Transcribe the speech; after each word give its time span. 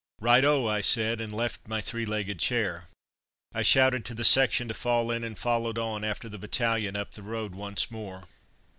"Right 0.19 0.43
oh!" 0.43 0.65
I 0.67 0.81
said, 0.81 1.21
and 1.21 1.31
left 1.31 1.67
my 1.67 1.79
three 1.79 2.07
legged 2.07 2.39
chair. 2.39 2.87
I 3.53 3.61
shouted 3.61 4.03
to 4.05 4.15
the 4.15 4.25
section 4.25 4.67
to 4.67 4.73
"fall 4.73 5.11
in," 5.11 5.23
and 5.23 5.37
followed 5.37 5.77
on 5.77 6.03
after 6.03 6.27
the 6.27 6.39
battalion 6.39 6.95
up 6.95 7.11
the 7.11 7.21
road 7.21 7.53
once 7.53 7.91
more. 7.91 8.23